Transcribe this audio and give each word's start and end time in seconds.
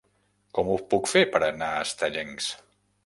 Com 0.59 0.71
ho 0.71 0.77
puc 0.93 1.09
fer 1.11 1.23
per 1.35 1.43
anar 1.49 1.71
a 1.75 1.85
Estellencs? 1.91 2.49